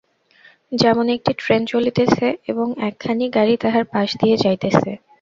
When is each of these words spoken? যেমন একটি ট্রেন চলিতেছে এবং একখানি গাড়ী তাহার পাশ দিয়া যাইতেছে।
যেমন 0.71 1.05
একটি 1.15 1.31
ট্রেন 1.37 1.61
চলিতেছে 1.65 2.27
এবং 2.47 2.67
একখানি 2.87 3.25
গাড়ী 3.35 3.53
তাহার 3.63 3.83
পাশ 3.93 4.09
দিয়া 4.19 4.37
যাইতেছে। 4.37 4.91